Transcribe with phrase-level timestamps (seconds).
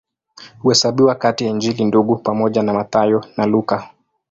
[0.59, 3.87] Huhesabiwa kati ya Injili Ndugu pamoja na Mathayo na Luka.